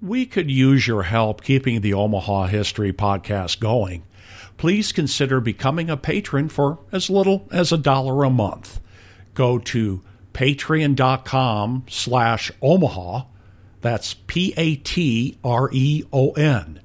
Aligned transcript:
we 0.00 0.26
could 0.26 0.50
use 0.50 0.86
your 0.86 1.04
help 1.04 1.42
keeping 1.42 1.80
the 1.80 1.94
Omaha 1.94 2.46
History 2.46 2.92
podcast 2.92 3.60
going. 3.60 4.04
Please 4.56 4.92
consider 4.92 5.40
becoming 5.40 5.90
a 5.90 5.96
patron 5.96 6.48
for 6.48 6.78
as 6.92 7.10
little 7.10 7.48
as 7.50 7.72
a 7.72 7.78
dollar 7.78 8.24
a 8.24 8.30
month. 8.30 8.80
Go 9.34 9.58
to 9.58 10.02
patreon.com 10.32 11.84
slash 11.88 12.50
Omaha. 12.62 13.24
That's 13.80 14.14
P 14.14 14.54
A 14.56 14.76
T 14.76 15.38
R 15.44 15.70
E 15.72 16.04
O 16.12 16.30
N. 16.32 16.80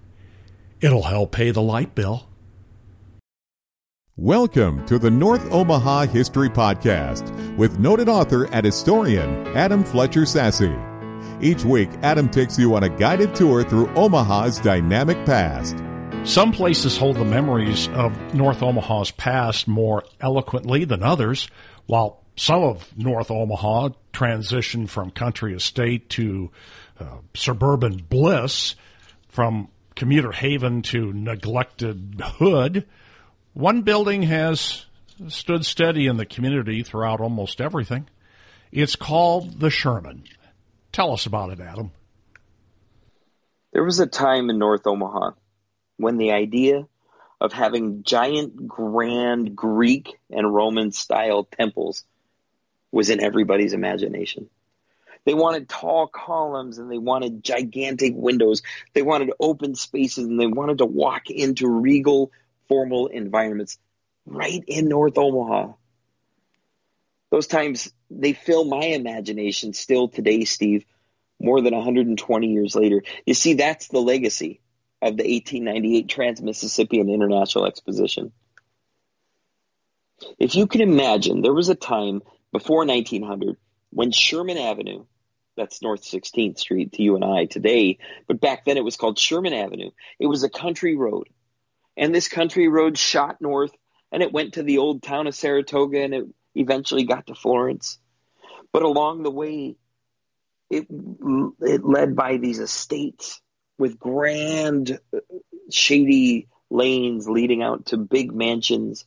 It'll 0.82 1.04
help 1.04 1.32
pay 1.32 1.52
the 1.52 1.62
light 1.62 1.96
bill. 1.96 2.28
Welcome 4.18 4.86
to 4.86 5.00
the 5.00 5.10
North 5.10 5.52
Omaha 5.52 6.06
History 6.06 6.50
Podcast 6.50 7.58
with 7.58 7.80
noted 7.80 8.10
author 8.10 8.46
and 8.54 8.66
historian 8.66 9.48
Adam 9.56 9.84
Fletcher 9.84 10.22
Sasse. 10.22 10.91
Each 11.44 11.66
week, 11.66 11.90
Adam 12.04 12.30
takes 12.30 12.60
you 12.60 12.76
on 12.76 12.84
a 12.84 12.90
guided 12.90 13.34
tour 13.34 13.64
through 13.64 13.90
Omaha's 13.96 14.60
dynamic 14.60 15.26
past. 15.26 15.76
Some 16.24 16.52
places 16.52 16.98
hold 16.98 17.16
the 17.16 17.26
memories 17.26 17.88
of 17.90 18.14
North 18.36 18.62
Omaha's 18.62 19.10
past 19.10 19.68
more 19.68 20.04
eloquently 20.20 20.86
than 20.86 21.02
others, 21.02 21.48
while 21.88 22.22
some 22.36 22.62
of 22.62 22.96
North 22.96 23.32
Omaha 23.32 23.90
transitioned 24.14 24.90
from 24.90 25.10
country 25.10 25.56
estate 25.56 26.10
to 26.10 26.52
uh, 27.00 27.18
suburban 27.34 28.06
bliss, 28.08 28.76
from 29.28 29.70
commuter 29.96 30.32
haven 30.32 30.84
to 30.84 31.12
neglected 31.12 32.22
hood. 32.24 32.86
One 33.54 33.82
building 33.82 34.22
has 34.24 34.86
stood 35.28 35.66
steady 35.66 36.06
in 36.06 36.18
the 36.18 36.26
community 36.28 36.84
throughout 36.84 37.20
almost 37.20 37.60
everything. 37.60 38.08
It's 38.72 38.96
called 38.96 39.60
the 39.60 39.72
Sherman. 39.72 40.26
Tell 40.92 41.14
us 41.14 41.26
about 41.26 41.52
it, 41.52 41.60
Adam. 41.60 41.92
There 43.72 43.84
was 43.84 44.00
a 44.00 44.08
time 44.08 44.50
in 44.50 44.58
North 44.58 44.86
Omaha 44.86 45.32
when 45.98 46.18
the 46.18 46.32
idea 46.32 46.88
of 47.40 47.54
having 47.54 48.04
giant, 48.04 48.68
grand 48.68 49.56
Greek 49.56 50.20
and 50.30 50.54
Roman 50.54 50.92
style 50.92 51.46
temples 51.46 52.04
was 52.92 53.10
in 53.10 53.24
everybody's 53.24 53.74
imagination. 53.74 54.50
They 55.24 55.34
wanted 55.34 55.70
tall 55.70 56.08
columns 56.08 56.78
and 56.78 56.92
they 56.92 56.98
wanted 56.98 57.44
gigantic 57.44 58.14
windows. 58.16 58.62
They 58.94 59.02
wanted 59.02 59.32
open 59.40 59.76
spaces 59.76 60.26
and 60.26 60.40
they 60.40 60.48
wanted 60.48 60.80
to 60.80 60.86
walk 60.86 61.30
into 61.30 61.70
regal, 61.70 62.32
formal 62.68 63.08
environments 63.08 63.78
right 64.26 64.64
in 64.68 64.88
North 64.88 65.18
Omaha. 65.18 65.74
Those 67.30 67.48
times, 67.48 67.94
they 68.20 68.34
fill 68.34 68.66
my 68.66 68.84
imagination 68.86 69.74
still 69.74 70.08
today, 70.08 70.44
Steve, 70.44 70.86
more 71.40 71.62
than 71.62 71.74
120 71.74 72.48
years 72.48 72.76
later. 72.76 73.04
You 73.26 73.34
see, 73.34 73.54
that's 73.54 73.88
the 73.88 74.00
legacy 74.00 74.62
of 75.02 75.18
the 75.18 75.24
1898 75.24 76.08
Trans 76.10 76.42
Mississippian 76.42 77.10
International 77.10 77.66
Exposition. 77.66 78.32
If 80.38 80.56
you 80.56 80.68
can 80.68 80.82
imagine, 80.82 81.42
there 81.42 81.54
was 81.54 81.70
a 81.70 81.76
time 81.76 82.22
before 82.52 82.86
1900 82.86 83.58
when 83.90 84.12
Sherman 84.12 84.58
Avenue, 84.58 85.06
that's 85.58 85.82
North 85.82 86.04
16th 86.04 86.60
Street 86.60 86.94
to 86.94 87.04
you 87.04 87.16
and 87.16 87.26
I 87.26 87.46
today, 87.46 87.98
but 88.28 88.40
back 88.40 88.66
then 88.66 88.78
it 88.78 88.84
was 88.84 88.96
called 88.96 89.20
Sherman 89.20 89.54
Avenue. 89.54 89.92
It 90.20 90.28
was 90.28 90.44
a 90.44 90.50
country 90.50 90.96
road. 90.96 91.28
And 91.98 92.16
this 92.16 92.28
country 92.28 92.68
road 92.68 92.98
shot 92.98 93.42
north 93.42 93.72
and 94.12 94.24
it 94.24 94.32
went 94.32 94.54
to 94.54 94.64
the 94.64 94.78
old 94.78 95.04
town 95.04 95.28
of 95.28 95.36
Saratoga 95.36 96.04
and 96.04 96.14
it 96.14 96.26
eventually 96.56 97.04
got 97.04 97.28
to 97.28 97.36
Florence. 97.36 98.00
But 98.72 98.84
along 98.84 99.24
the 99.24 99.32
way, 99.32 99.76
it, 100.70 100.88
it 100.90 101.84
led 101.84 102.16
by 102.16 102.38
these 102.38 102.60
estates 102.60 103.42
with 103.78 104.00
grand, 104.00 105.00
uh, 105.14 105.20
shady 105.70 106.48
lanes 106.70 107.28
leading 107.28 107.62
out 107.62 107.88
to 107.88 107.98
big 107.98 108.34
mansions, 108.34 109.06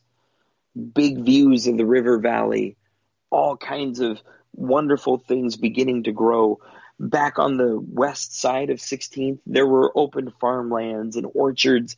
big 0.74 1.24
views 1.24 1.66
of 1.66 1.78
the 1.78 1.86
river 1.86 2.18
valley, 2.18 2.76
all 3.30 3.56
kinds 3.56 4.00
of 4.00 4.20
wonderful 4.52 5.18
things 5.18 5.56
beginning 5.56 6.04
to 6.04 6.12
grow. 6.12 6.60
Back 7.00 7.38
on 7.38 7.56
the 7.56 7.80
west 7.80 8.38
side 8.38 8.70
of 8.70 8.78
16th, 8.78 9.40
there 9.46 9.66
were 9.66 9.96
open 9.96 10.32
farmlands 10.40 11.16
and 11.16 11.26
orchards. 11.34 11.96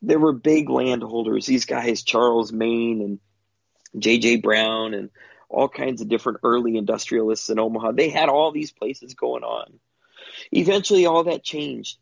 There 0.00 0.18
were 0.18 0.32
big 0.32 0.70
landholders. 0.70 1.46
These 1.46 1.64
guys, 1.64 2.02
Charles 2.04 2.52
Main 2.52 3.02
and 3.02 3.18
J.J. 3.96 4.36
Brown, 4.36 4.94
and 4.94 5.10
all 5.48 5.68
kinds 5.68 6.00
of 6.00 6.08
different 6.08 6.40
early 6.42 6.76
industrialists 6.76 7.50
in 7.50 7.58
Omaha. 7.58 7.92
They 7.92 8.10
had 8.10 8.28
all 8.28 8.52
these 8.52 8.72
places 8.72 9.14
going 9.14 9.44
on. 9.44 9.78
Eventually, 10.52 11.06
all 11.06 11.24
that 11.24 11.42
changed. 11.42 11.98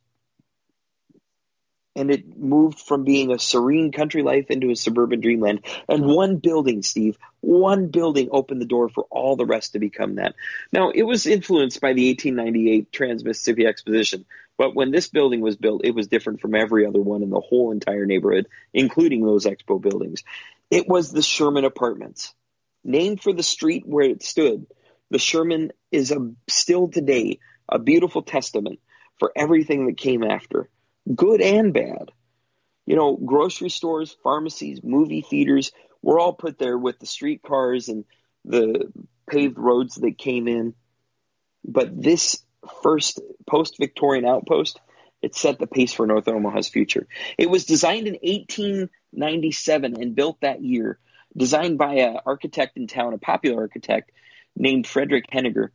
And 1.94 2.10
it 2.10 2.36
moved 2.36 2.78
from 2.78 3.04
being 3.04 3.32
a 3.32 3.38
serene 3.38 3.90
country 3.90 4.22
life 4.22 4.50
into 4.50 4.70
a 4.70 4.76
suburban 4.76 5.20
dreamland. 5.20 5.64
And 5.88 6.04
one 6.04 6.36
building, 6.36 6.82
Steve, 6.82 7.16
one 7.40 7.88
building 7.88 8.28
opened 8.32 8.60
the 8.60 8.66
door 8.66 8.90
for 8.90 9.04
all 9.10 9.36
the 9.36 9.46
rest 9.46 9.72
to 9.72 9.78
become 9.78 10.16
that. 10.16 10.34
Now, 10.72 10.90
it 10.90 11.04
was 11.04 11.26
influenced 11.26 11.80
by 11.80 11.94
the 11.94 12.08
1898 12.10 12.92
Trans 12.92 13.24
Mississippi 13.24 13.64
Exposition, 13.64 14.26
but 14.58 14.74
when 14.74 14.90
this 14.90 15.08
building 15.08 15.40
was 15.40 15.56
built, 15.56 15.84
it 15.84 15.94
was 15.94 16.08
different 16.08 16.40
from 16.40 16.54
every 16.54 16.86
other 16.86 17.00
one 17.00 17.22
in 17.22 17.30
the 17.30 17.40
whole 17.40 17.72
entire 17.72 18.04
neighborhood, 18.04 18.46
including 18.74 19.24
those 19.24 19.46
expo 19.46 19.80
buildings. 19.80 20.22
It 20.70 20.88
was 20.88 21.10
the 21.10 21.22
Sherman 21.22 21.64
Apartments. 21.64 22.34
Named 22.84 23.20
for 23.20 23.32
the 23.32 23.42
street 23.42 23.84
where 23.86 24.08
it 24.08 24.22
stood, 24.22 24.66
the 25.10 25.18
Sherman 25.18 25.72
is 25.90 26.12
a, 26.12 26.30
still 26.48 26.88
today 26.88 27.38
a 27.68 27.78
beautiful 27.78 28.22
testament 28.22 28.78
for 29.18 29.32
everything 29.34 29.86
that 29.86 29.96
came 29.96 30.22
after, 30.22 30.68
good 31.12 31.40
and 31.40 31.72
bad. 31.72 32.10
You 32.86 32.94
know, 32.94 33.16
grocery 33.16 33.70
stores, 33.70 34.16
pharmacies, 34.22 34.80
movie 34.84 35.22
theaters 35.22 35.72
were 36.02 36.20
all 36.20 36.32
put 36.32 36.58
there 36.58 36.78
with 36.78 37.00
the 37.00 37.06
streetcars 37.06 37.88
and 37.88 38.04
the 38.44 38.92
paved 39.28 39.58
roads 39.58 39.96
that 39.96 40.18
came 40.18 40.46
in. 40.46 40.74
But 41.64 42.00
this 42.00 42.40
first 42.82 43.20
post 43.48 43.78
Victorian 43.78 44.24
outpost, 44.24 44.78
it 45.22 45.34
set 45.34 45.58
the 45.58 45.66
pace 45.66 45.92
for 45.92 46.06
North 46.06 46.28
Omaha's 46.28 46.68
future. 46.68 47.08
It 47.36 47.50
was 47.50 47.64
designed 47.64 48.06
in 48.06 48.18
1897 49.12 50.00
and 50.00 50.14
built 50.14 50.40
that 50.40 50.62
year, 50.62 50.98
designed 51.36 51.78
by 51.78 51.94
an 51.94 52.18
architect 52.26 52.76
in 52.76 52.86
town, 52.86 53.14
a 53.14 53.18
popular 53.18 53.62
architect 53.62 54.12
named 54.56 54.86
Frederick 54.86 55.26
Henninger. 55.30 55.72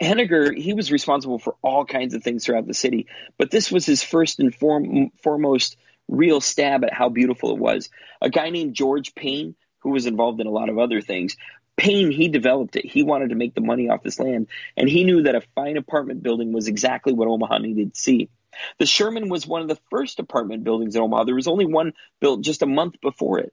Henninger, 0.00 0.52
he 0.52 0.74
was 0.74 0.90
responsible 0.90 1.38
for 1.38 1.56
all 1.62 1.84
kinds 1.84 2.14
of 2.14 2.22
things 2.22 2.44
throughout 2.44 2.66
the 2.66 2.74
city, 2.74 3.06
but 3.38 3.50
this 3.50 3.70
was 3.70 3.86
his 3.86 4.02
first 4.02 4.40
and 4.40 4.54
form, 4.54 5.10
foremost 5.22 5.76
real 6.08 6.40
stab 6.40 6.84
at 6.84 6.92
how 6.92 7.08
beautiful 7.08 7.52
it 7.52 7.58
was. 7.58 7.90
A 8.20 8.30
guy 8.30 8.50
named 8.50 8.74
George 8.74 9.14
Payne, 9.14 9.54
who 9.80 9.90
was 9.90 10.06
involved 10.06 10.40
in 10.40 10.46
a 10.46 10.50
lot 10.50 10.68
of 10.68 10.78
other 10.78 11.00
things, 11.00 11.36
Payne, 11.76 12.10
he 12.10 12.28
developed 12.28 12.76
it. 12.76 12.84
He 12.84 13.02
wanted 13.02 13.30
to 13.30 13.34
make 13.34 13.54
the 13.54 13.60
money 13.60 13.88
off 13.88 14.02
this 14.02 14.20
land, 14.20 14.48
and 14.76 14.88
he 14.88 15.04
knew 15.04 15.22
that 15.22 15.34
a 15.34 15.42
fine 15.54 15.76
apartment 15.76 16.22
building 16.22 16.52
was 16.52 16.68
exactly 16.68 17.12
what 17.12 17.28
Omaha 17.28 17.58
needed 17.58 17.94
to 17.94 18.00
see. 18.00 18.28
The 18.78 18.86
Sherman 18.86 19.28
was 19.28 19.46
one 19.46 19.62
of 19.62 19.68
the 19.68 19.78
first 19.90 20.18
apartment 20.18 20.64
buildings 20.64 20.94
in 20.94 21.02
Omaha. 21.02 21.24
There 21.24 21.34
was 21.34 21.48
only 21.48 21.66
one 21.66 21.92
built 22.20 22.42
just 22.42 22.62
a 22.62 22.66
month 22.66 23.00
before 23.00 23.38
it. 23.38 23.52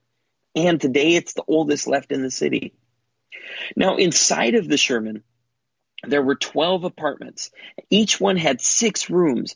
And 0.55 0.79
today 0.79 1.15
it's 1.15 1.33
the 1.33 1.43
oldest 1.47 1.87
left 1.87 2.11
in 2.11 2.21
the 2.21 2.31
city. 2.31 2.73
Now, 3.75 3.97
inside 3.97 4.55
of 4.55 4.67
the 4.67 4.77
Sherman, 4.77 5.23
there 6.03 6.23
were 6.23 6.35
12 6.35 6.83
apartments. 6.83 7.51
Each 7.89 8.19
one 8.19 8.37
had 8.37 8.61
six 8.61 9.09
rooms. 9.09 9.55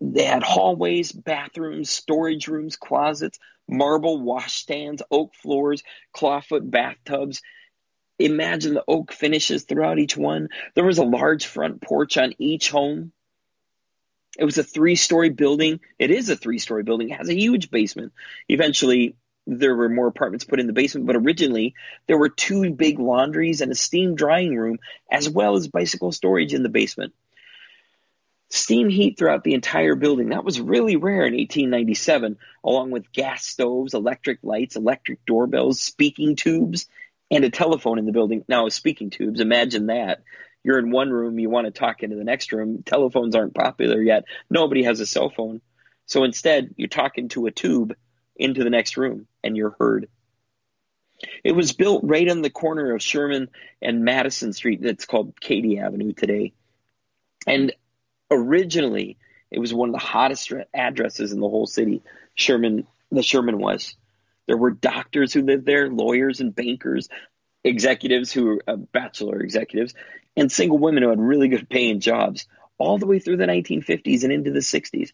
They 0.00 0.24
had 0.24 0.42
hallways, 0.42 1.12
bathrooms, 1.12 1.90
storage 1.90 2.48
rooms, 2.48 2.76
closets, 2.76 3.38
marble 3.68 4.20
washstands, 4.20 5.02
oak 5.10 5.34
floors, 5.34 5.82
clawfoot 6.14 6.70
bathtubs. 6.70 7.40
Imagine 8.18 8.74
the 8.74 8.84
oak 8.86 9.12
finishes 9.12 9.64
throughout 9.64 9.98
each 9.98 10.16
one. 10.16 10.48
There 10.74 10.84
was 10.84 10.98
a 10.98 11.04
large 11.04 11.46
front 11.46 11.80
porch 11.80 12.16
on 12.16 12.34
each 12.38 12.70
home. 12.70 13.12
It 14.38 14.44
was 14.44 14.58
a 14.58 14.64
three 14.64 14.96
story 14.96 15.30
building. 15.30 15.80
It 15.98 16.10
is 16.10 16.28
a 16.28 16.36
three 16.36 16.58
story 16.58 16.82
building. 16.82 17.10
It 17.10 17.18
has 17.18 17.28
a 17.28 17.38
huge 17.38 17.70
basement. 17.70 18.12
Eventually, 18.48 19.16
there 19.46 19.74
were 19.74 19.88
more 19.88 20.06
apartments 20.06 20.44
put 20.44 20.60
in 20.60 20.66
the 20.66 20.72
basement, 20.72 21.06
but 21.06 21.16
originally 21.16 21.74
there 22.06 22.18
were 22.18 22.30
two 22.30 22.70
big 22.70 22.98
laundries 22.98 23.60
and 23.60 23.70
a 23.70 23.74
steam 23.74 24.14
drying 24.14 24.56
room, 24.56 24.78
as 25.10 25.28
well 25.28 25.56
as 25.56 25.68
bicycle 25.68 26.12
storage 26.12 26.54
in 26.54 26.62
the 26.62 26.68
basement. 26.68 27.12
Steam 28.50 28.88
heat 28.88 29.18
throughout 29.18 29.42
the 29.42 29.54
entire 29.54 29.96
building. 29.96 30.28
That 30.28 30.44
was 30.44 30.60
really 30.60 30.96
rare 30.96 31.26
in 31.26 31.34
1897, 31.34 32.38
along 32.62 32.90
with 32.90 33.12
gas 33.12 33.44
stoves, 33.44 33.94
electric 33.94 34.38
lights, 34.42 34.76
electric 34.76 35.24
doorbells, 35.26 35.80
speaking 35.80 36.36
tubes, 36.36 36.86
and 37.30 37.44
a 37.44 37.50
telephone 37.50 37.98
in 37.98 38.06
the 38.06 38.12
building. 38.12 38.44
Now, 38.48 38.68
speaking 38.68 39.10
tubes, 39.10 39.40
imagine 39.40 39.86
that. 39.86 40.22
You're 40.64 40.78
in 40.78 40.90
one 40.90 41.10
room, 41.10 41.38
you 41.38 41.50
want 41.50 41.66
to 41.66 41.70
talk 41.70 42.02
into 42.02 42.16
the 42.16 42.24
next 42.24 42.52
room. 42.52 42.82
Telephones 42.82 43.36
aren't 43.36 43.54
popular 43.54 44.00
yet. 44.02 44.24
Nobody 44.50 44.82
has 44.84 44.98
a 45.00 45.06
cell 45.06 45.30
phone. 45.30 45.60
So 46.06 46.24
instead, 46.24 46.74
you're 46.76 46.88
talking 46.88 47.28
to 47.30 47.46
a 47.46 47.50
tube 47.50 47.94
into 48.34 48.64
the 48.64 48.70
next 48.70 48.96
room 48.96 49.26
and 49.42 49.56
you're 49.56 49.76
heard. 49.78 50.08
It 51.44 51.52
was 51.52 51.72
built 51.72 52.02
right 52.04 52.28
on 52.28 52.42
the 52.42 52.50
corner 52.50 52.94
of 52.94 53.02
Sherman 53.02 53.48
and 53.80 54.04
Madison 54.04 54.52
Street 54.52 54.82
that's 54.82 55.04
called 55.04 55.40
Katy 55.40 55.78
Avenue 55.78 56.12
today. 56.12 56.52
And 57.46 57.72
originally, 58.30 59.18
it 59.50 59.58
was 59.58 59.72
one 59.72 59.90
of 59.90 59.92
the 59.92 59.98
hottest 59.98 60.52
addresses 60.72 61.32
in 61.32 61.40
the 61.40 61.48
whole 61.48 61.66
city. 61.66 62.02
Sherman, 62.34 62.86
the 63.10 63.22
Sherman 63.22 63.58
was. 63.58 63.94
There 64.46 64.56
were 64.56 64.70
doctors 64.70 65.32
who 65.32 65.42
lived 65.42 65.64
there, 65.64 65.88
lawyers 65.88 66.40
and 66.40 66.54
bankers, 66.54 67.08
executives 67.64 68.32
who 68.32 68.44
were 68.44 68.62
uh, 68.66 68.76
bachelor 68.76 69.40
executives, 69.40 69.94
and 70.36 70.52
single 70.52 70.78
women 70.78 71.02
who 71.02 71.10
had 71.10 71.20
really 71.20 71.48
good 71.48 71.68
paying 71.68 72.00
jobs 72.00 72.46
all 72.78 72.98
the 72.98 73.06
way 73.06 73.18
through 73.18 73.36
the 73.36 73.46
1950s 73.46 74.24
and 74.24 74.32
into 74.32 74.50
the 74.50 74.60
60s. 74.60 75.12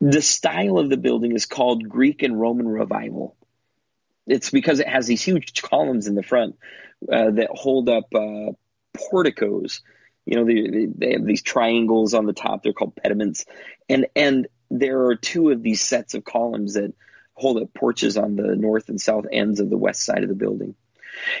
The 0.00 0.22
style 0.22 0.78
of 0.78 0.90
the 0.90 0.96
building 0.96 1.32
is 1.32 1.46
called 1.46 1.88
Greek 1.88 2.22
and 2.22 2.38
Roman 2.38 2.68
Revival. 2.68 3.36
It's 4.26 4.50
because 4.50 4.80
it 4.80 4.88
has 4.88 5.06
these 5.06 5.22
huge 5.22 5.62
columns 5.62 6.06
in 6.06 6.14
the 6.14 6.22
front 6.22 6.56
uh, 7.10 7.30
that 7.30 7.48
hold 7.50 7.88
up 7.88 8.14
uh, 8.14 8.52
porticos. 8.96 9.80
You 10.26 10.36
know, 10.36 10.44
they, 10.44 10.86
they 10.94 11.12
have 11.14 11.24
these 11.24 11.42
triangles 11.42 12.12
on 12.12 12.26
the 12.26 12.34
top. 12.34 12.62
They're 12.62 12.74
called 12.74 12.96
pediments, 12.96 13.46
and 13.88 14.06
and 14.14 14.46
there 14.70 15.06
are 15.06 15.16
two 15.16 15.50
of 15.50 15.62
these 15.62 15.80
sets 15.80 16.12
of 16.12 16.24
columns 16.24 16.74
that 16.74 16.92
hold 17.32 17.62
up 17.62 17.72
porches 17.72 18.18
on 18.18 18.36
the 18.36 18.54
north 18.54 18.90
and 18.90 19.00
south 19.00 19.24
ends 19.32 19.60
of 19.60 19.70
the 19.70 19.78
west 19.78 20.04
side 20.04 20.22
of 20.22 20.28
the 20.28 20.34
building. 20.34 20.74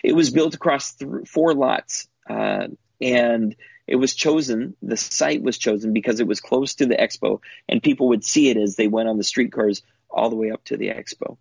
It 0.02 0.14
was 0.14 0.30
built 0.30 0.54
across 0.54 0.94
th- 0.94 1.28
four 1.28 1.54
lots, 1.54 2.08
uh, 2.28 2.68
and 3.00 3.56
it 3.86 3.96
was 3.96 4.14
chosen. 4.14 4.76
The 4.82 4.96
site 4.96 5.42
was 5.42 5.58
chosen 5.58 5.92
because 5.92 6.20
it 6.20 6.26
was 6.26 6.40
close 6.40 6.74
to 6.76 6.86
the 6.86 6.96
expo, 6.96 7.40
and 7.68 7.82
people 7.82 8.08
would 8.08 8.24
see 8.24 8.50
it 8.50 8.56
as 8.56 8.76
they 8.76 8.88
went 8.88 9.08
on 9.08 9.16
the 9.16 9.24
streetcars 9.24 9.82
all 10.10 10.30
the 10.30 10.36
way 10.36 10.50
up 10.50 10.64
to 10.64 10.76
the 10.76 10.88
expo 10.88 11.36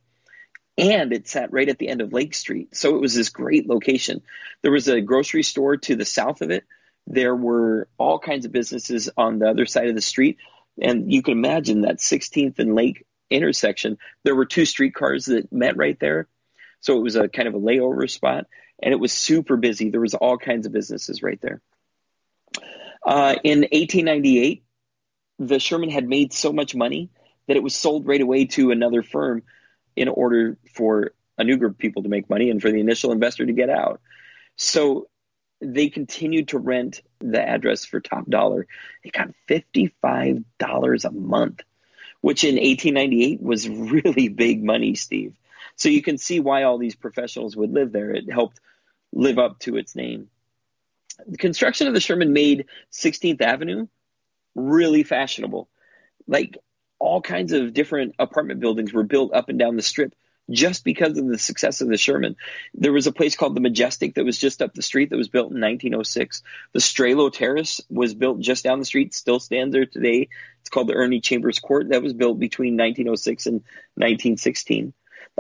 and 0.77 1.11
it 1.11 1.27
sat 1.27 1.51
right 1.51 1.69
at 1.69 1.79
the 1.79 1.87
end 1.87 2.01
of 2.01 2.13
Lake 2.13 2.35
Street. 2.35 2.75
So 2.75 2.95
it 2.95 3.01
was 3.01 3.15
this 3.15 3.29
great 3.29 3.67
location. 3.67 4.21
There 4.61 4.71
was 4.71 4.87
a 4.87 5.01
grocery 5.01 5.43
store 5.43 5.77
to 5.77 5.95
the 5.95 6.05
south 6.05 6.41
of 6.41 6.51
it. 6.51 6.65
There 7.07 7.35
were 7.35 7.87
all 7.97 8.19
kinds 8.19 8.45
of 8.45 8.51
businesses 8.51 9.09
on 9.17 9.39
the 9.39 9.49
other 9.49 9.65
side 9.65 9.89
of 9.89 9.95
the 9.95 10.01
street. 10.01 10.37
And 10.79 11.11
you 11.11 11.23
can 11.23 11.31
imagine 11.31 11.81
that 11.81 11.97
16th 11.97 12.59
and 12.59 12.75
Lake 12.75 13.05
intersection, 13.29 13.97
there 14.23 14.35
were 14.35 14.45
two 14.45 14.65
streetcars 14.65 15.25
that 15.25 15.51
met 15.51 15.77
right 15.77 15.99
there. 15.99 16.27
So 16.79 16.97
it 16.97 17.01
was 17.01 17.15
a 17.15 17.27
kind 17.27 17.47
of 17.47 17.55
a 17.55 17.59
layover 17.59 18.09
spot 18.09 18.45
and 18.81 18.93
it 18.93 18.99
was 18.99 19.11
super 19.11 19.57
busy. 19.57 19.89
There 19.89 20.01
was 20.01 20.13
all 20.13 20.37
kinds 20.37 20.67
of 20.67 20.73
businesses 20.73 21.23
right 21.23 21.39
there. 21.41 21.61
Uh, 23.05 23.35
in 23.43 23.59
1898, 23.59 24.63
the 25.39 25.59
Sherman 25.59 25.89
had 25.89 26.07
made 26.07 26.33
so 26.33 26.51
much 26.51 26.75
money 26.75 27.09
that 27.47 27.57
it 27.57 27.63
was 27.63 27.75
sold 27.75 28.05
right 28.05 28.21
away 28.21 28.45
to 28.45 28.71
another 28.71 29.01
firm 29.03 29.43
in 29.95 30.09
order 30.09 30.57
for 30.73 31.13
a 31.37 31.43
new 31.43 31.57
group 31.57 31.73
of 31.73 31.77
people 31.77 32.03
to 32.03 32.09
make 32.09 32.29
money 32.29 32.49
and 32.49 32.61
for 32.61 32.71
the 32.71 32.79
initial 32.79 33.11
investor 33.11 33.45
to 33.45 33.53
get 33.53 33.69
out. 33.69 34.01
So 34.55 35.07
they 35.61 35.89
continued 35.89 36.49
to 36.49 36.59
rent 36.59 37.01
the 37.19 37.41
address 37.41 37.85
for 37.85 37.99
top 37.99 38.29
dollar. 38.29 38.67
They 39.03 39.09
got 39.09 39.29
$55 39.47 41.05
a 41.05 41.11
month, 41.11 41.61
which 42.21 42.43
in 42.43 42.55
1898 42.55 43.41
was 43.41 43.69
really 43.69 44.27
big 44.29 44.63
money, 44.63 44.95
Steve. 44.95 45.33
So 45.77 45.89
you 45.89 46.01
can 46.01 46.17
see 46.17 46.39
why 46.39 46.63
all 46.63 46.77
these 46.77 46.95
professionals 46.95 47.55
would 47.55 47.71
live 47.71 47.91
there. 47.91 48.11
It 48.11 48.31
helped 48.31 48.59
live 49.13 49.39
up 49.39 49.59
to 49.59 49.77
its 49.77 49.95
name. 49.95 50.29
The 51.25 51.37
construction 51.37 51.87
of 51.87 51.93
the 51.93 51.99
Sherman 51.99 52.33
made 52.33 52.65
16th 52.91 53.41
Avenue 53.41 53.87
really 54.55 55.03
fashionable. 55.03 55.69
Like 56.27 56.57
all 56.99 57.21
kinds 57.21 57.53
of 57.53 57.73
different 57.73 58.15
apartment 58.19 58.59
buildings 58.59 58.91
were 58.91 59.03
built 59.03 59.33
up 59.33 59.49
and 59.49 59.59
down 59.59 59.75
the 59.75 59.81
strip 59.81 60.13
just 60.49 60.83
because 60.83 61.17
of 61.17 61.27
the 61.27 61.37
success 61.37 61.81
of 61.81 61.89
the 61.89 61.97
Sherman. 61.97 62.37
There 62.73 62.93
was 62.93 63.07
a 63.07 63.11
place 63.11 63.35
called 63.35 63.55
the 63.55 63.61
Majestic 63.61 64.15
that 64.15 64.25
was 64.25 64.37
just 64.37 64.61
up 64.61 64.73
the 64.73 64.81
street 64.81 65.09
that 65.09 65.17
was 65.17 65.27
built 65.27 65.51
in 65.51 65.61
1906. 65.61 66.41
The 66.73 66.79
Strehlow 66.79 67.31
Terrace 67.31 67.81
was 67.89 68.13
built 68.13 68.39
just 68.39 68.63
down 68.63 68.79
the 68.79 68.85
street, 68.85 69.13
still 69.13 69.39
stands 69.39 69.73
there 69.73 69.85
today. 69.85 70.29
It's 70.61 70.69
called 70.69 70.87
the 70.87 70.93
Ernie 70.93 71.21
Chambers 71.21 71.59
Court. 71.59 71.89
That 71.89 72.01
was 72.01 72.13
built 72.13 72.39
between 72.39 72.77
1906 72.77 73.45
and 73.45 73.55
1916. 73.95 74.93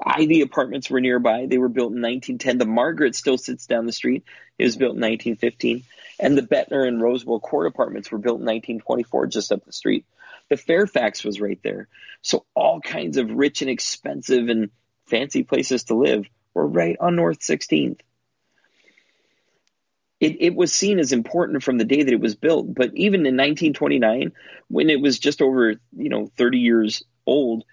Ivy 0.05 0.41
apartments 0.41 0.89
were 0.89 1.01
nearby. 1.01 1.47
They 1.47 1.57
were 1.57 1.69
built 1.69 1.93
in 1.93 2.01
1910. 2.01 2.57
The 2.57 2.65
Margaret 2.65 3.15
still 3.15 3.37
sits 3.37 3.65
down 3.65 3.85
the 3.85 3.91
street. 3.91 4.23
It 4.57 4.63
was 4.63 4.77
built 4.77 4.95
in 4.95 5.01
1915. 5.01 5.83
And 6.19 6.37
the 6.37 6.43
Bettner 6.43 6.87
and 6.87 7.01
Rosewell 7.01 7.41
Court 7.41 7.67
apartments 7.67 8.11
were 8.11 8.17
built 8.17 8.39
in 8.39 8.45
1924 8.45 9.27
just 9.27 9.51
up 9.51 9.65
the 9.65 9.71
street. 9.71 10.05
The 10.49 10.57
Fairfax 10.57 11.23
was 11.23 11.41
right 11.41 11.59
there. 11.63 11.87
So 12.21 12.45
all 12.55 12.79
kinds 12.79 13.17
of 13.17 13.31
rich 13.31 13.61
and 13.61 13.69
expensive 13.69 14.49
and 14.49 14.69
fancy 15.07 15.43
places 15.43 15.85
to 15.85 15.95
live 15.95 16.25
were 16.53 16.67
right 16.67 16.97
on 16.99 17.15
North 17.15 17.39
16th. 17.39 17.99
It, 20.19 20.37
it 20.41 20.55
was 20.55 20.73
seen 20.73 20.97
as 20.97 21.11
important 21.11 21.63
from 21.63 21.77
the 21.77 21.85
day 21.85 22.01
that 22.01 22.13
it 22.13 22.19
was 22.19 22.35
built, 22.35 22.73
but 22.73 22.91
even 22.95 23.21
in 23.21 23.37
1929, 23.37 24.31
when 24.67 24.89
it 24.89 24.99
was 24.99 25.19
just 25.19 25.43
over, 25.43 25.75
you 25.95 26.09
know, 26.09 26.31
30 26.37 26.57
years 26.57 27.03
old, 27.27 27.65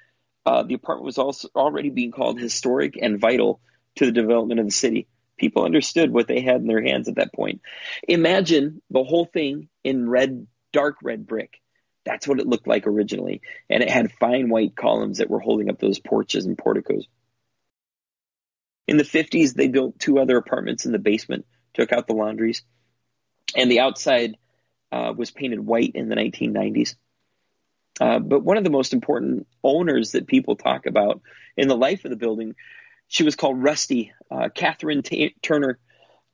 uh, 0.47 0.63
the 0.63 0.75
apartment 0.75 1.07
was 1.07 1.19
also 1.19 1.49
already 1.55 1.91
being 1.91 2.13
called 2.13 2.39
historic 2.39 2.99
and 3.01 3.21
vital 3.21 3.61
to 3.97 4.07
the 4.07 4.13
development 4.13 4.61
of 4.61 4.67
the 4.67 4.73
city. 4.73 5.07
People 5.37 5.65
understood 5.65 6.13
what 6.13 6.29
they 6.29 6.41
had 6.41 6.57
in 6.61 6.67
their 6.67 6.83
hands 6.83 7.09
at 7.09 7.17
that 7.17 7.33
point. 7.33 7.61
Imagine 8.07 8.83
the 8.91 9.03
whole 9.03 9.25
thing 9.25 9.69
in 9.83 10.09
red, 10.09 10.47
dark 10.73 10.97
red 11.03 11.27
brick. 11.27 11.61
That's 12.05 12.29
what 12.29 12.39
it 12.39 12.47
looked 12.47 12.67
like 12.67 12.87
originally. 12.87 13.41
And 13.71 13.83
it 13.83 13.91
had 13.91 14.13
fine 14.13 14.49
white 14.49 14.77
columns 14.77 15.19
that 15.19 15.31
were 15.31 15.41
holding 15.41 15.71
up 15.71 15.79
those 15.79 15.99
porches 15.99 16.45
and 16.45 16.59
porticos. 16.59 17.07
In 18.87 18.99
the 18.99 19.05
50s, 19.05 19.55
they 19.55 19.69
built 19.69 19.99
two 19.99 20.19
other 20.19 20.37
apartments 20.37 20.85
in 20.85 20.93
the 20.93 20.99
basement, 20.99 21.47
took 21.73 21.93
out 21.93 22.07
the 22.07 22.13
laundries, 22.13 22.63
and 23.57 23.71
the 23.71 23.81
outside 23.81 24.37
uh, 24.93 25.15
was 25.17 25.31
painted 25.31 25.61
white 25.61 25.93
in 25.95 26.09
the 26.09 26.17
1990s. 26.17 26.95
Uh, 28.01 28.19
but 28.19 28.43
one 28.43 28.57
of 28.57 28.65
the 28.65 28.71
most 28.71 28.93
important 28.93 29.47
owners 29.63 30.13
that 30.13 30.27
people 30.27 30.57
talk 30.57 30.87
about 30.87 31.21
in 31.57 31.69
the 31.69 31.77
life 31.77 32.05
of 32.05 32.11
the 32.11 32.17
building, 32.17 32.55
she 33.09 33.23
was 33.23 33.37
called 33.37 33.63
Rusty, 33.63 34.13
uh, 34.31 34.49
Catherine 34.55 35.03
T- 35.03 35.37
Turner. 35.43 35.79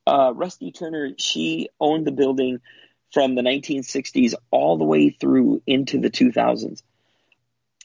Uh, 0.07 0.33
Rusty 0.33 0.71
Turner, 0.71 1.11
she 1.17 1.69
owned 1.79 2.07
the 2.07 2.11
building 2.11 2.59
from 3.11 3.35
the 3.35 3.41
1960s 3.41 4.33
all 4.49 4.77
the 4.77 4.85
way 4.85 5.09
through 5.09 5.61
into 5.67 5.99
the 5.99 6.09
2000s. 6.09 6.81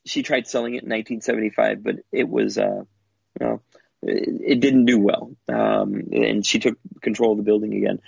She 0.07 0.23
tried 0.23 0.47
selling 0.47 0.75
it 0.75 0.85
in 0.85 0.91
1975, 0.91 1.83
but 1.83 1.97
it 2.13 2.29
was, 2.29 2.59
uh, 2.59 2.85
you 3.41 3.47
know, 3.47 3.61
it, 4.03 4.41
it 4.47 4.61
didn't 4.61 4.85
do 4.87 5.01
well. 5.01 5.33
Um, 5.49 6.09
and 6.13 6.47
she 6.47 6.61
took 6.61 6.79
control 7.03 7.33
of 7.33 7.39
the 7.39 7.43
building 7.43 7.75
again. 7.75 8.01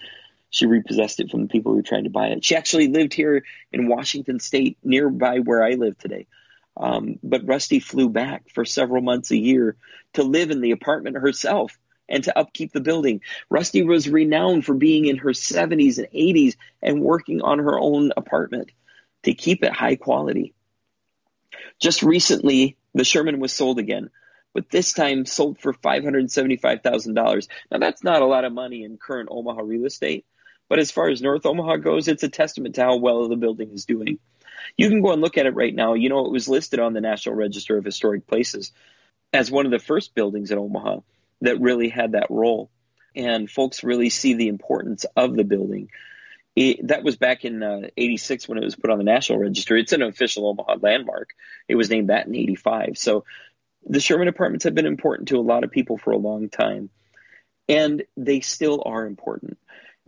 She 0.50 0.66
repossessed 0.66 1.20
it 1.20 1.30
from 1.30 1.42
the 1.42 1.48
people 1.48 1.72
who 1.72 1.76
were 1.76 1.82
trying 1.82 2.04
to 2.04 2.10
buy 2.10 2.28
it. 2.28 2.44
She 2.44 2.56
actually 2.56 2.88
lived 2.88 3.14
here 3.14 3.44
in 3.72 3.88
Washington 3.88 4.40
State, 4.40 4.78
nearby 4.82 5.40
where 5.40 5.62
I 5.62 5.72
live 5.72 5.98
today. 5.98 6.26
Um, 6.76 7.18
but 7.22 7.46
Rusty 7.46 7.80
flew 7.80 8.08
back 8.08 8.50
for 8.54 8.64
several 8.64 9.02
months 9.02 9.30
a 9.30 9.36
year 9.36 9.76
to 10.14 10.22
live 10.22 10.50
in 10.50 10.60
the 10.60 10.70
apartment 10.70 11.16
herself 11.16 11.76
and 12.08 12.24
to 12.24 12.38
upkeep 12.38 12.72
the 12.72 12.80
building. 12.80 13.20
Rusty 13.50 13.82
was 13.82 14.08
renowned 14.08 14.64
for 14.64 14.74
being 14.74 15.06
in 15.06 15.18
her 15.18 15.30
70s 15.30 15.98
and 15.98 16.08
80s 16.08 16.56
and 16.82 17.02
working 17.02 17.42
on 17.42 17.58
her 17.58 17.78
own 17.78 18.12
apartment 18.16 18.70
to 19.24 19.34
keep 19.34 19.62
it 19.62 19.72
high 19.72 19.96
quality. 19.96 20.54
Just 21.80 22.02
recently, 22.02 22.76
the 22.94 23.04
Sherman 23.04 23.40
was 23.40 23.52
sold 23.52 23.78
again, 23.78 24.10
but 24.54 24.70
this 24.70 24.92
time 24.92 25.26
sold 25.26 25.58
for 25.58 25.72
$575,000. 25.72 27.48
Now, 27.70 27.78
that's 27.78 28.04
not 28.04 28.22
a 28.22 28.26
lot 28.26 28.44
of 28.44 28.52
money 28.52 28.84
in 28.84 28.96
current 28.96 29.28
Omaha 29.30 29.62
real 29.62 29.84
estate, 29.84 30.24
but 30.68 30.78
as 30.78 30.90
far 30.90 31.08
as 31.08 31.22
North 31.22 31.46
Omaha 31.46 31.76
goes, 31.76 32.08
it's 32.08 32.22
a 32.22 32.28
testament 32.28 32.74
to 32.76 32.82
how 32.82 32.96
well 32.96 33.28
the 33.28 33.36
building 33.36 33.70
is 33.72 33.84
doing. 33.84 34.18
You 34.76 34.88
can 34.88 35.02
go 35.02 35.12
and 35.12 35.22
look 35.22 35.38
at 35.38 35.46
it 35.46 35.54
right 35.54 35.74
now. 35.74 35.94
You 35.94 36.08
know, 36.08 36.26
it 36.26 36.32
was 36.32 36.48
listed 36.48 36.80
on 36.80 36.92
the 36.92 37.00
National 37.00 37.34
Register 37.34 37.76
of 37.76 37.84
Historic 37.84 38.26
Places 38.26 38.72
as 39.32 39.50
one 39.50 39.66
of 39.66 39.72
the 39.72 39.78
first 39.78 40.14
buildings 40.14 40.50
in 40.50 40.58
Omaha 40.58 41.00
that 41.40 41.60
really 41.60 41.88
had 41.88 42.12
that 42.12 42.30
role. 42.30 42.70
And 43.14 43.50
folks 43.50 43.82
really 43.82 44.10
see 44.10 44.34
the 44.34 44.48
importance 44.48 45.06
of 45.16 45.34
the 45.34 45.44
building. 45.44 45.90
It, 46.54 46.88
that 46.88 47.04
was 47.04 47.16
back 47.16 47.44
in 47.44 47.62
uh, 47.62 47.88
86 47.96 48.48
when 48.48 48.58
it 48.58 48.64
was 48.64 48.76
put 48.76 48.90
on 48.90 48.98
the 48.98 49.04
National 49.04 49.38
Register. 49.38 49.76
It's 49.76 49.92
an 49.92 50.02
official 50.02 50.48
Omaha 50.48 50.76
landmark. 50.80 51.30
It 51.68 51.76
was 51.76 51.90
named 51.90 52.10
that 52.10 52.26
in 52.26 52.34
85. 52.34 52.98
So 52.98 53.24
the 53.86 54.00
Sherman 54.00 54.28
Apartments 54.28 54.64
have 54.64 54.74
been 54.74 54.86
important 54.86 55.28
to 55.28 55.38
a 55.38 55.40
lot 55.40 55.64
of 55.64 55.70
people 55.70 55.98
for 55.98 56.10
a 56.10 56.18
long 56.18 56.48
time. 56.48 56.90
And 57.68 58.04
they 58.16 58.40
still 58.40 58.82
are 58.84 59.06
important. 59.06 59.58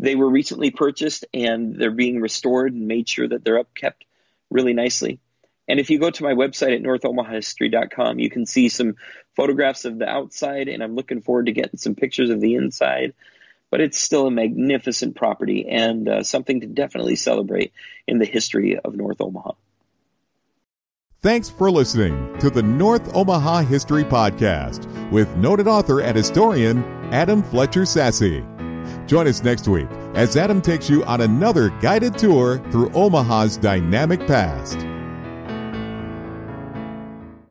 They 0.00 0.14
were 0.14 0.30
recently 0.30 0.70
purchased 0.70 1.26
and 1.34 1.76
they're 1.76 1.90
being 1.90 2.22
restored 2.22 2.72
and 2.72 2.88
made 2.88 3.06
sure 3.06 3.28
that 3.28 3.44
they're 3.44 3.62
upkept 3.62 4.06
really 4.50 4.72
nicely. 4.72 5.20
And 5.68 5.78
if 5.78 5.90
you 5.90 5.98
go 5.98 6.10
to 6.10 6.22
my 6.22 6.32
website 6.32 6.74
at 6.74 6.82
northomahahistory.com, 6.82 8.18
you 8.18 8.30
can 8.30 8.46
see 8.46 8.70
some 8.70 8.96
photographs 9.36 9.84
of 9.84 9.98
the 9.98 10.08
outside, 10.08 10.68
and 10.68 10.82
I'm 10.82 10.96
looking 10.96 11.20
forward 11.20 11.46
to 11.46 11.52
getting 11.52 11.78
some 11.78 11.94
pictures 11.94 12.30
of 12.30 12.40
the 12.40 12.54
inside. 12.54 13.12
But 13.70 13.82
it's 13.82 14.00
still 14.00 14.26
a 14.26 14.30
magnificent 14.30 15.16
property 15.16 15.68
and 15.68 16.08
uh, 16.08 16.22
something 16.24 16.62
to 16.62 16.66
definitely 16.66 17.14
celebrate 17.14 17.72
in 18.08 18.18
the 18.18 18.24
history 18.24 18.78
of 18.78 18.96
North 18.96 19.20
Omaha. 19.20 19.52
Thanks 21.22 21.50
for 21.50 21.70
listening 21.70 22.36
to 22.38 22.48
the 22.48 22.62
North 22.62 23.14
Omaha 23.14 23.60
History 23.62 24.02
Podcast 24.02 25.10
with 25.12 25.36
noted 25.36 25.68
author 25.68 26.00
and 26.00 26.16
historian 26.16 26.82
Adam 27.12 27.42
Fletcher 27.42 27.82
Sasse. 27.82 28.59
Join 29.06 29.26
us 29.26 29.42
next 29.42 29.68
week 29.68 29.88
as 30.14 30.36
Adam 30.36 30.60
takes 30.60 30.88
you 30.88 31.04
on 31.04 31.20
another 31.20 31.70
guided 31.80 32.18
tour 32.18 32.58
through 32.70 32.90
Omaha's 32.92 33.56
dynamic 33.56 34.26
past. 34.26 34.89